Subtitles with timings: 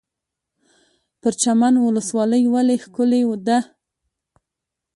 [1.21, 3.57] پرچمن ولسوالۍ ولې ښکلې ده؟